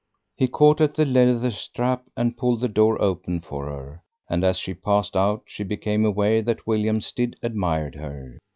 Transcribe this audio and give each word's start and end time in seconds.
He 0.35 0.47
caught 0.47 0.81
at 0.81 0.95
the 0.95 1.05
leather 1.05 1.51
strap 1.51 2.05
and 2.17 2.35
pulled 2.35 2.61
the 2.61 2.67
door 2.67 2.99
open 2.99 3.39
for 3.39 3.67
her, 3.67 4.01
and 4.27 4.43
as 4.43 4.57
she 4.57 4.73
passed 4.73 5.15
out 5.15 5.43
she 5.45 5.63
became 5.63 6.05
aware 6.05 6.41
that 6.41 6.65
William 6.65 7.01
still 7.01 7.29
admired 7.43 7.93
her. 7.93 8.39